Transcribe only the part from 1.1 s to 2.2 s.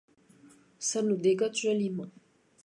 dégotte joliment!